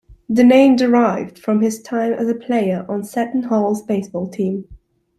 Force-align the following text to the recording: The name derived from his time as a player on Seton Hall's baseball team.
The 0.27 0.43
name 0.43 0.77
derived 0.77 1.37
from 1.37 1.61
his 1.61 1.79
time 1.79 2.13
as 2.13 2.27
a 2.27 2.33
player 2.33 2.87
on 2.89 3.03
Seton 3.03 3.43
Hall's 3.43 3.83
baseball 3.83 4.27
team. 4.27 4.67